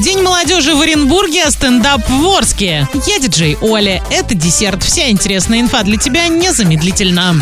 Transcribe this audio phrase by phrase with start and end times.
[0.00, 2.88] День молодежи в Оренбурге, а стендап в Орске.
[3.06, 4.02] Я диджей Оля.
[4.10, 4.82] Это десерт.
[4.82, 7.34] Вся интересная инфа для тебя незамедлительно.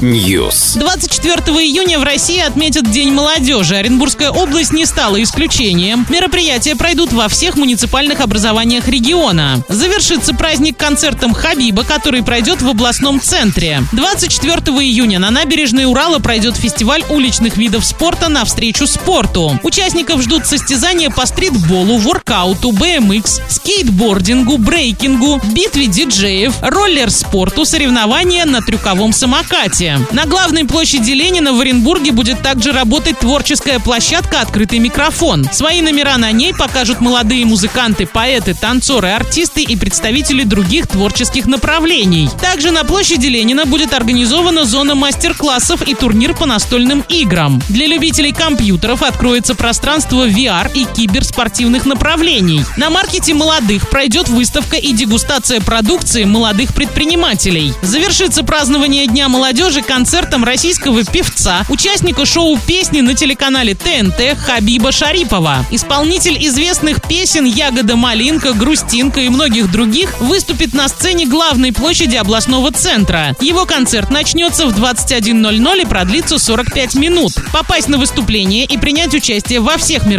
[0.00, 0.78] News.
[0.78, 3.76] 24 июня в России отметят День молодежи.
[3.76, 6.06] Оренбургская область не стала исключением.
[6.08, 9.62] Мероприятия пройдут во всех муниципальных образованиях региона.
[9.68, 13.82] Завершится праздник концертом Хабиба, который пройдет в областном центре.
[13.92, 19.60] 24 июня на набережной Урала пройдет фестиваль уличных видов спорта «Навстречу спорту».
[19.62, 29.12] Участников ждут состязания по стритболу, воркауту, BMX, скейтбордингу, брейкингу, битве диджеев, роллер-спорту, соревнования на трюковом
[29.12, 29.98] самокате.
[30.12, 35.48] На главной площади Ленина в Оренбурге будет также работать творческая площадка «Открытый микрофон».
[35.52, 42.28] Свои номера на ней покажут молодые музыканты, поэты, танцоры, артисты и представители других творческих направлений.
[42.40, 47.60] Также на площади Ленина будет организована зона мастер-классов и турнир по настольным играм.
[47.68, 52.64] Для любителей компьютеров откроется пространство VR и киберспортивных направлений.
[52.76, 57.72] На маркете молодых пройдет выставка и дегустация продукции молодых предпринимателей.
[57.82, 65.64] Завершится празднование Дня молодежи концертом российского певца, участника шоу песни на телеканале ТНТ Хабиба Шарипова.
[65.70, 72.70] Исполнитель известных песен «Ягода малинка», «Грустинка» и многих других выступит на сцене главной площади областного
[72.70, 73.34] центра.
[73.40, 77.32] Его концерт начнется в 21.00 и продлится 45 минут.
[77.52, 80.17] Попасть на выступление и принять участие во всех мероприятиях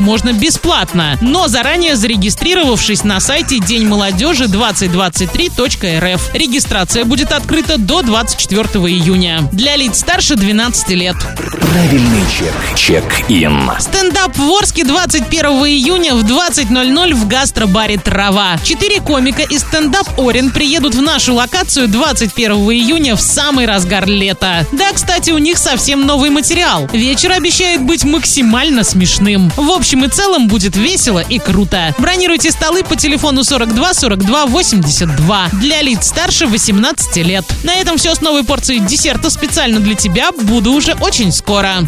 [0.00, 6.34] можно бесплатно, но заранее зарегистрировавшись на сайте день молодежи 2023.рф.
[6.34, 9.48] Регистрация будет открыта до 24 июня.
[9.52, 11.16] Для лиц старше 12 лет.
[11.60, 12.54] Правильный чек.
[12.76, 13.70] Чек-ин.
[13.78, 18.56] Стендап в Орске 21 июня в 20.00 в гастробаре «Трава».
[18.64, 24.66] Четыре комика из стендап Орен приедут в нашу локацию 21 июня в самый разгар лета.
[24.72, 26.88] Да, кстати, у них совсем новый материал.
[26.92, 29.27] Вечер обещает быть максимально смешным.
[29.56, 31.94] В общем и целом будет весело и круто.
[31.98, 37.44] Бронируйте столы по телефону 42 42 82 для лиц старше 18 лет.
[37.62, 40.32] На этом все с новой порцией десерта специально для тебя.
[40.32, 41.84] Буду уже очень скоро.